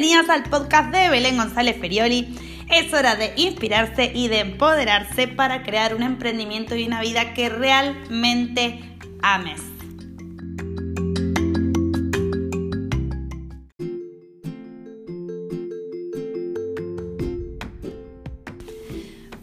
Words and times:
Bienvenidas 0.00 0.30
al 0.30 0.44
podcast 0.44 0.92
de 0.92 1.08
Belén 1.08 1.36
González 1.36 1.76
Ferioli. 1.80 2.32
Es 2.70 2.94
hora 2.94 3.16
de 3.16 3.32
inspirarse 3.34 4.12
y 4.14 4.28
de 4.28 4.38
empoderarse 4.38 5.26
para 5.26 5.64
crear 5.64 5.92
un 5.92 6.04
emprendimiento 6.04 6.76
y 6.76 6.86
una 6.86 7.00
vida 7.00 7.34
que 7.34 7.48
realmente 7.48 8.96
ames. 9.22 9.60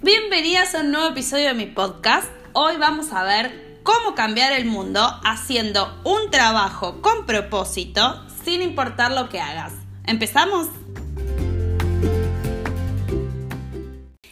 Bienvenidas 0.02 0.74
a 0.74 0.80
un 0.80 0.92
nuevo 0.92 1.10
episodio 1.10 1.48
de 1.48 1.54
mi 1.54 1.66
podcast. 1.66 2.30
Hoy 2.54 2.78
vamos 2.78 3.12
a 3.12 3.24
ver 3.24 3.82
cómo 3.84 4.16
cambiar 4.16 4.54
el 4.54 4.64
mundo 4.64 5.02
haciendo 5.26 6.02
un 6.06 6.32
trabajo 6.32 7.01
con 7.01 7.25
propósito 7.25 8.25
sin 8.46 8.61
importar 8.61 9.11
lo 9.11 9.28
que 9.28 9.42
hagas. 9.42 9.85
¿Empezamos? 10.07 10.68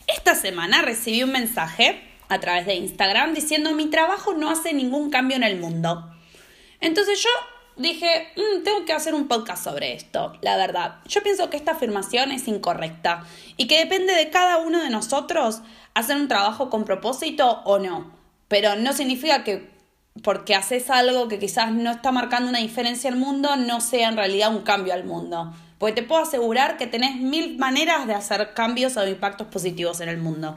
Esta 0.08 0.36
semana 0.36 0.84
recibí 0.84 1.24
un 1.24 1.32
mensaje 1.32 2.00
a 2.30 2.40
través 2.40 2.68
de 2.68 2.76
Instagram 2.76 3.34
diciendo 3.34 3.72
mi 3.72 3.88
trabajo 3.88 4.34
no 4.34 4.52
hace 4.52 4.74
ningún 4.74 5.10
cambio 5.10 5.36
en 5.36 5.44
el 5.44 5.60
mundo. 5.60 6.12
Entonces 6.80 7.24
yo 7.24 7.30
dije, 7.76 8.28
mm, 8.36 8.64
tengo 8.64 8.86
que 8.86 8.94
hacer 8.94 9.16
un 9.16 9.28
podcast 9.28 9.64
sobre 9.64 9.94
esto, 9.94 10.34
la 10.42 10.58
verdad. 10.58 11.00
Yo 11.08 11.24
pienso 11.24 11.50
que 11.50 11.58
esta 11.58 11.72
afirmación 11.72 12.32
es 12.32 12.48
incorrecta 12.48 13.26
y 13.58 13.66
que 13.66 13.80
depende 13.80 14.14
de 14.14 14.30
cada 14.30 14.58
uno 14.58 14.80
de 14.80 14.92
nosotros 14.92 15.62
hacer 15.96 16.18
un 16.18 16.28
trabajo 16.28 16.70
con 16.70 16.86
propósito 16.86 17.64
o 17.66 17.80
no. 17.80 18.12
Pero 18.48 18.76
no 18.76 18.94
significa 18.94 19.44
que 19.44 19.73
porque 20.22 20.56
haces 20.56 20.90
algo 20.90 21.28
que 21.28 21.40
quizás 21.40 21.72
no 21.72 21.92
está 21.92 22.12
marcando 22.12 22.50
una 22.50 22.60
diferencia 22.60 23.10
al 23.10 23.16
mundo, 23.16 23.56
no 23.56 23.82
sea 23.82 24.10
en 24.10 24.18
realidad 24.18 24.56
un 24.56 24.62
cambio 24.62 24.94
al 24.94 25.06
mundo. 25.06 25.54
Porque 25.80 26.02
te 26.02 26.04
puedo 26.04 26.22
asegurar 26.22 26.78
que 26.78 26.88
tenés 26.88 27.16
mil 27.16 27.58
maneras 27.58 28.06
de 28.06 28.14
hacer 28.14 28.54
cambios 28.54 28.96
o 28.96 29.08
impactos 29.08 29.48
positivos 29.48 30.00
en 30.02 30.10
el 30.10 30.18
mundo. 30.18 30.56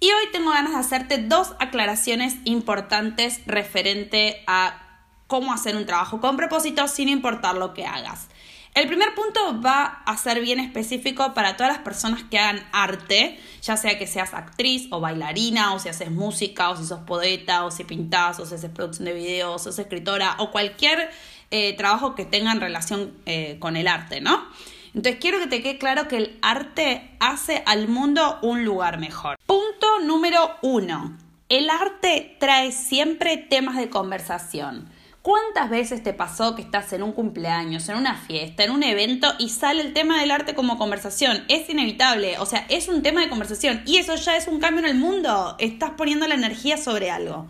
Y 0.00 0.06
hoy 0.06 0.32
tengo 0.32 0.50
ganas 0.50 0.72
de 0.72 0.78
hacerte 0.78 1.18
dos 1.18 1.54
aclaraciones 1.58 2.36
importantes 2.44 3.42
referente 3.44 4.42
a 4.46 4.86
cómo 5.26 5.52
hacer 5.52 5.76
un 5.76 5.84
trabajo 5.84 6.20
con 6.20 6.38
propósito 6.38 6.88
sin 6.88 7.10
importar 7.10 7.56
lo 7.56 7.74
que 7.74 7.84
hagas. 7.84 8.28
El 8.74 8.86
primer 8.86 9.14
punto 9.14 9.60
va 9.60 10.02
a 10.06 10.16
ser 10.16 10.40
bien 10.40 10.60
específico 10.60 11.34
para 11.34 11.56
todas 11.56 11.72
las 11.72 11.82
personas 11.82 12.22
que 12.22 12.38
hagan 12.38 12.64
arte, 12.72 13.38
ya 13.62 13.76
sea 13.76 13.98
que 13.98 14.06
seas 14.06 14.32
actriz 14.32 14.86
o 14.90 15.00
bailarina, 15.00 15.74
o 15.74 15.80
si 15.80 15.88
haces 15.88 16.10
música, 16.10 16.70
o 16.70 16.76
si 16.76 16.86
sos 16.86 17.00
poeta, 17.00 17.64
o 17.64 17.70
si 17.72 17.82
pintás, 17.82 18.38
o 18.38 18.46
si 18.46 18.54
haces 18.54 18.70
producción 18.70 19.06
de 19.06 19.14
videos, 19.14 19.54
o 19.54 19.58
sos 19.58 19.78
escritora, 19.78 20.36
o 20.38 20.52
cualquier 20.52 21.10
eh, 21.50 21.76
trabajo 21.76 22.14
que 22.14 22.24
tenga 22.24 22.52
en 22.52 22.60
relación 22.60 23.12
eh, 23.26 23.56
con 23.58 23.76
el 23.76 23.88
arte, 23.88 24.20
¿no? 24.20 24.46
Entonces 24.94 25.20
quiero 25.20 25.40
que 25.40 25.48
te 25.48 25.62
quede 25.62 25.78
claro 25.78 26.06
que 26.06 26.16
el 26.16 26.38
arte 26.40 27.10
hace 27.18 27.62
al 27.66 27.88
mundo 27.88 28.38
un 28.42 28.64
lugar 28.64 28.98
mejor. 28.98 29.36
Punto 29.46 30.00
número 30.04 30.56
uno. 30.62 31.16
El 31.48 31.70
arte 31.70 32.36
trae 32.38 32.70
siempre 32.70 33.36
temas 33.36 33.76
de 33.76 33.90
conversación. 33.90 34.88
¿Cuántas 35.22 35.68
veces 35.68 36.02
te 36.02 36.14
pasó 36.14 36.54
que 36.54 36.62
estás 36.62 36.94
en 36.94 37.02
un 37.02 37.12
cumpleaños, 37.12 37.86
en 37.90 37.98
una 37.98 38.16
fiesta, 38.16 38.64
en 38.64 38.70
un 38.70 38.82
evento 38.82 39.30
y 39.38 39.50
sale 39.50 39.82
el 39.82 39.92
tema 39.92 40.18
del 40.18 40.30
arte 40.30 40.54
como 40.54 40.78
conversación? 40.78 41.44
Es 41.48 41.68
inevitable, 41.68 42.38
o 42.38 42.46
sea, 42.46 42.64
es 42.70 42.88
un 42.88 43.02
tema 43.02 43.20
de 43.20 43.28
conversación 43.28 43.82
y 43.84 43.98
eso 43.98 44.14
ya 44.14 44.38
es 44.38 44.48
un 44.48 44.60
cambio 44.60 44.82
en 44.82 44.90
el 44.90 44.96
mundo. 44.96 45.56
Estás 45.58 45.90
poniendo 45.90 46.26
la 46.26 46.36
energía 46.36 46.78
sobre 46.78 47.10
algo. 47.10 47.48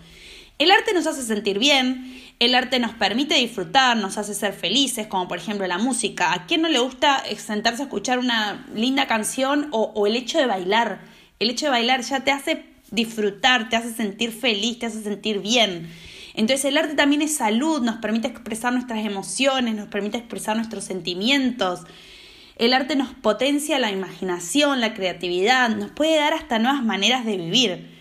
El 0.58 0.72
arte 0.72 0.92
nos 0.92 1.06
hace 1.06 1.22
sentir 1.22 1.60
bien, 1.60 2.20
el 2.40 2.56
arte 2.56 2.80
nos 2.80 2.92
permite 2.92 3.36
disfrutar, 3.36 3.96
nos 3.96 4.18
hace 4.18 4.34
ser 4.34 4.52
felices, 4.52 5.06
como 5.06 5.28
por 5.28 5.38
ejemplo 5.38 5.64
la 5.68 5.78
música. 5.78 6.32
¿A 6.32 6.46
quién 6.46 6.62
no 6.62 6.68
le 6.68 6.80
gusta 6.80 7.22
sentarse 7.38 7.82
a 7.82 7.84
escuchar 7.84 8.18
una 8.18 8.66
linda 8.74 9.06
canción 9.06 9.68
o, 9.70 10.06
el 10.08 10.16
hecho 10.16 10.38
de 10.38 10.46
bailar? 10.46 11.02
El 11.38 11.50
hecho 11.50 11.66
de 11.66 11.70
bailar 11.70 12.02
ya 12.02 12.24
te 12.24 12.32
hace 12.32 12.64
disfrutar, 12.90 13.68
te 13.68 13.76
hace 13.76 13.94
sentir 13.94 14.32
feliz, 14.32 14.80
te 14.80 14.86
hace 14.86 15.02
sentir 15.02 15.38
bien. 15.38 15.88
Entonces 16.40 16.64
el 16.64 16.78
arte 16.78 16.94
también 16.94 17.20
es 17.20 17.36
salud, 17.36 17.82
nos 17.82 17.96
permite 17.96 18.26
expresar 18.26 18.72
nuestras 18.72 19.04
emociones, 19.04 19.74
nos 19.74 19.88
permite 19.88 20.16
expresar 20.16 20.56
nuestros 20.56 20.84
sentimientos. 20.84 21.80
El 22.56 22.72
arte 22.72 22.96
nos 22.96 23.12
potencia 23.12 23.78
la 23.78 23.90
imaginación, 23.90 24.80
la 24.80 24.94
creatividad, 24.94 25.68
nos 25.68 25.90
puede 25.90 26.16
dar 26.16 26.32
hasta 26.32 26.58
nuevas 26.58 26.82
maneras 26.82 27.26
de 27.26 27.36
vivir. 27.36 27.94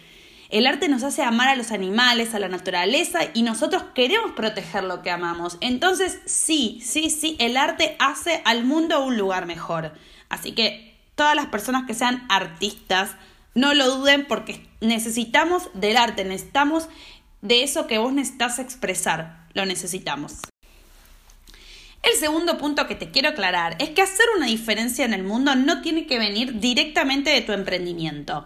El 0.47 0.67
arte 0.67 0.87
nos 0.87 1.03
hace 1.03 1.21
amar 1.21 1.49
a 1.49 1.57
los 1.57 1.73
animales, 1.73 2.33
a 2.33 2.39
la 2.39 2.47
naturaleza 2.47 3.19
y 3.33 3.43
nosotros 3.43 3.83
queremos 3.93 4.31
proteger 4.37 4.85
lo 4.85 5.01
que 5.01 5.11
amamos. 5.11 5.57
Entonces, 5.59 6.21
sí, 6.25 6.79
sí, 6.81 7.09
sí, 7.09 7.35
el 7.39 7.57
arte 7.57 7.97
hace 7.99 8.41
al 8.45 8.63
mundo 8.63 9.03
un 9.03 9.17
lugar 9.17 9.47
mejor. 9.47 9.91
Así 10.29 10.53
que 10.53 10.95
todas 11.15 11.35
las 11.35 11.47
personas 11.47 11.85
que 11.85 11.93
sean 11.93 12.25
artistas, 12.29 13.17
no 13.55 13.73
lo 13.73 13.97
duden 13.97 14.25
porque 14.25 14.65
necesitamos 14.79 15.69
del 15.73 15.97
arte, 15.97 16.23
necesitamos 16.23 16.87
de 17.41 17.63
eso 17.63 17.87
que 17.87 17.97
vos 17.97 18.13
necesitas 18.13 18.59
expresar, 18.59 19.47
lo 19.53 19.65
necesitamos. 19.65 20.33
El 22.01 22.13
segundo 22.13 22.57
punto 22.57 22.87
que 22.87 22.95
te 22.95 23.11
quiero 23.11 23.29
aclarar 23.29 23.75
es 23.79 23.89
que 23.89 24.01
hacer 24.01 24.25
una 24.37 24.45
diferencia 24.45 25.03
en 25.03 25.13
el 25.13 25.23
mundo 25.23 25.55
no 25.55 25.81
tiene 25.81 26.07
que 26.07 26.17
venir 26.17 26.59
directamente 26.59 27.29
de 27.29 27.41
tu 27.41 27.51
emprendimiento. 27.51 28.45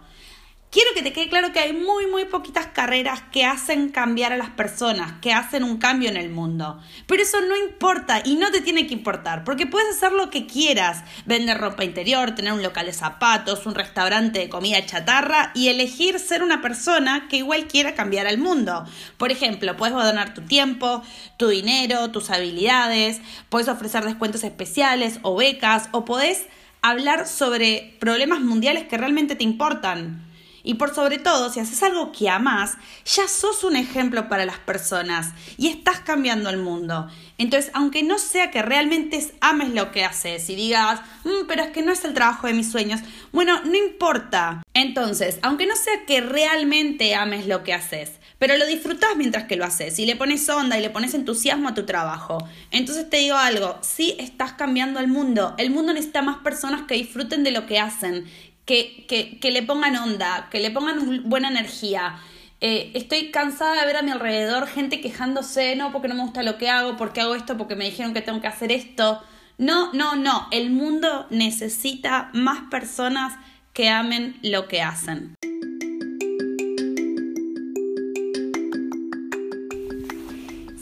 Quiero 0.74 0.90
que 0.92 1.02
te 1.02 1.12
quede 1.12 1.28
claro 1.28 1.52
que 1.52 1.60
hay 1.60 1.72
muy, 1.72 2.08
muy 2.08 2.24
poquitas 2.24 2.66
carreras 2.66 3.22
que 3.30 3.44
hacen 3.44 3.90
cambiar 3.90 4.32
a 4.32 4.36
las 4.36 4.50
personas, 4.50 5.12
que 5.20 5.32
hacen 5.32 5.62
un 5.62 5.76
cambio 5.76 6.08
en 6.08 6.16
el 6.16 6.30
mundo. 6.30 6.80
Pero 7.06 7.22
eso 7.22 7.40
no 7.42 7.56
importa 7.56 8.22
y 8.24 8.34
no 8.34 8.50
te 8.50 8.60
tiene 8.60 8.88
que 8.88 8.94
importar, 8.94 9.44
porque 9.44 9.68
puedes 9.68 9.94
hacer 9.94 10.10
lo 10.10 10.30
que 10.30 10.48
quieras, 10.48 11.04
vender 11.26 11.58
ropa 11.58 11.84
interior, 11.84 12.34
tener 12.34 12.52
un 12.52 12.60
local 12.64 12.86
de 12.86 12.92
zapatos, 12.92 13.66
un 13.66 13.76
restaurante 13.76 14.40
de 14.40 14.48
comida 14.48 14.84
chatarra 14.84 15.52
y 15.54 15.68
elegir 15.68 16.18
ser 16.18 16.42
una 16.42 16.60
persona 16.60 17.28
que 17.28 17.36
igual 17.36 17.68
quiera 17.68 17.94
cambiar 17.94 18.26
al 18.26 18.38
mundo. 18.38 18.84
Por 19.16 19.30
ejemplo, 19.30 19.76
puedes 19.76 19.94
donar 19.94 20.34
tu 20.34 20.40
tiempo, 20.40 21.04
tu 21.36 21.46
dinero, 21.50 22.10
tus 22.10 22.30
habilidades, 22.30 23.20
puedes 23.48 23.68
ofrecer 23.68 24.04
descuentos 24.04 24.42
especiales 24.42 25.20
o 25.22 25.36
becas, 25.36 25.88
o 25.92 26.04
puedes 26.04 26.48
hablar 26.82 27.28
sobre 27.28 27.96
problemas 28.00 28.40
mundiales 28.40 28.88
que 28.88 28.98
realmente 28.98 29.36
te 29.36 29.44
importan. 29.44 30.33
Y 30.64 30.74
por 30.74 30.94
sobre 30.94 31.18
todo, 31.18 31.50
si 31.50 31.60
haces 31.60 31.82
algo 31.82 32.10
que 32.10 32.30
amas, 32.30 32.78
ya 33.04 33.28
sos 33.28 33.62
un 33.62 33.76
ejemplo 33.76 34.28
para 34.30 34.46
las 34.46 34.58
personas 34.58 35.32
y 35.58 35.68
estás 35.68 36.00
cambiando 36.00 36.48
el 36.48 36.56
mundo. 36.56 37.08
Entonces, 37.36 37.70
aunque 37.74 38.02
no 38.02 38.18
sea 38.18 38.50
que 38.50 38.62
realmente 38.62 39.32
ames 39.40 39.74
lo 39.74 39.92
que 39.92 40.04
haces 40.04 40.48
y 40.48 40.56
digas, 40.56 41.00
mm, 41.24 41.46
pero 41.46 41.64
es 41.64 41.70
que 41.70 41.82
no 41.82 41.92
es 41.92 42.04
el 42.04 42.14
trabajo 42.14 42.46
de 42.46 42.54
mis 42.54 42.70
sueños, 42.70 43.00
bueno, 43.30 43.60
no 43.64 43.76
importa. 43.76 44.62
Entonces, 44.72 45.38
aunque 45.42 45.66
no 45.66 45.76
sea 45.76 46.06
que 46.06 46.22
realmente 46.22 47.14
ames 47.14 47.46
lo 47.46 47.62
que 47.62 47.74
haces, 47.74 48.12
pero 48.38 48.56
lo 48.56 48.66
disfrutas 48.66 49.16
mientras 49.16 49.44
que 49.44 49.56
lo 49.56 49.64
haces 49.64 49.98
y 49.98 50.06
le 50.06 50.16
pones 50.16 50.48
onda 50.48 50.78
y 50.78 50.82
le 50.82 50.90
pones 50.90 51.14
entusiasmo 51.14 51.68
a 51.68 51.74
tu 51.74 51.86
trabajo. 51.86 52.38
Entonces 52.70 53.08
te 53.08 53.18
digo 53.18 53.36
algo, 53.36 53.78
sí 53.82 54.16
estás 54.18 54.52
cambiando 54.52 55.00
el 55.00 55.08
mundo. 55.08 55.54
El 55.58 55.70
mundo 55.70 55.92
necesita 55.92 56.22
más 56.22 56.38
personas 56.38 56.82
que 56.82 56.94
disfruten 56.94 57.44
de 57.44 57.52
lo 57.52 57.66
que 57.66 57.78
hacen, 57.78 58.24
que, 58.64 59.04
que, 59.08 59.38
que 59.38 59.50
le 59.50 59.62
pongan 59.62 59.96
onda, 59.96 60.48
que 60.50 60.60
le 60.60 60.70
pongan 60.70 61.28
buena 61.28 61.48
energía. 61.48 62.16
Eh, 62.60 62.92
estoy 62.94 63.30
cansada 63.30 63.80
de 63.80 63.86
ver 63.86 63.96
a 63.96 64.02
mi 64.02 64.10
alrededor 64.10 64.66
gente 64.66 65.00
quejándose, 65.00 65.76
no, 65.76 65.92
porque 65.92 66.08
no 66.08 66.14
me 66.14 66.22
gusta 66.22 66.42
lo 66.42 66.56
que 66.56 66.70
hago, 66.70 66.96
porque 66.96 67.20
hago 67.20 67.34
esto, 67.34 67.58
porque 67.58 67.76
me 67.76 67.84
dijeron 67.84 68.14
que 68.14 68.22
tengo 68.22 68.40
que 68.40 68.46
hacer 68.46 68.72
esto. 68.72 69.22
No, 69.58 69.92
no, 69.92 70.16
no. 70.16 70.48
El 70.50 70.70
mundo 70.70 71.26
necesita 71.30 72.30
más 72.32 72.62
personas 72.70 73.34
que 73.72 73.88
amen 73.88 74.36
lo 74.42 74.66
que 74.66 74.82
hacen. 74.82 75.34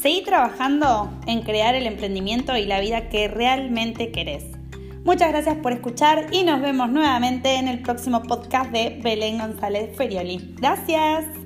Seguí 0.00 0.22
trabajando 0.22 1.12
en 1.26 1.42
crear 1.42 1.74
el 1.74 1.86
emprendimiento 1.86 2.56
y 2.56 2.64
la 2.64 2.80
vida 2.80 3.08
que 3.08 3.28
realmente 3.28 4.10
querés. 4.10 4.61
Muchas 5.04 5.30
gracias 5.30 5.56
por 5.56 5.72
escuchar 5.72 6.26
y 6.30 6.44
nos 6.44 6.60
vemos 6.60 6.88
nuevamente 6.88 7.56
en 7.56 7.66
el 7.66 7.82
próximo 7.82 8.22
podcast 8.22 8.70
de 8.70 9.00
Belén 9.02 9.38
González 9.38 9.96
Ferioli. 9.96 10.54
Gracias. 10.60 11.41